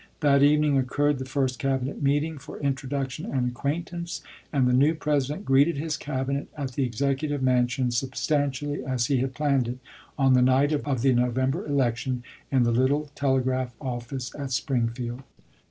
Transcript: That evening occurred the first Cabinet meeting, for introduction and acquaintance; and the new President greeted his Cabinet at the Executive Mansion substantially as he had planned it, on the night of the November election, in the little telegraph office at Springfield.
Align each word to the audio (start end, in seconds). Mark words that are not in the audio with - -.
That 0.21 0.41
evening 0.41 0.79
occurred 0.79 1.19
the 1.19 1.25
first 1.25 1.59
Cabinet 1.59 2.01
meeting, 2.01 2.39
for 2.39 2.59
introduction 2.59 3.23
and 3.31 3.47
acquaintance; 3.49 4.23
and 4.51 4.67
the 4.67 4.73
new 4.73 4.95
President 4.95 5.45
greeted 5.45 5.77
his 5.77 5.95
Cabinet 5.95 6.47
at 6.57 6.71
the 6.71 6.83
Executive 6.83 7.43
Mansion 7.43 7.91
substantially 7.91 8.83
as 8.83 9.05
he 9.05 9.17
had 9.17 9.35
planned 9.35 9.67
it, 9.67 9.77
on 10.17 10.33
the 10.33 10.41
night 10.41 10.71
of 10.71 11.03
the 11.03 11.13
November 11.13 11.67
election, 11.67 12.23
in 12.51 12.63
the 12.63 12.71
little 12.71 13.11
telegraph 13.13 13.75
office 13.79 14.33
at 14.33 14.51
Springfield. 14.51 15.21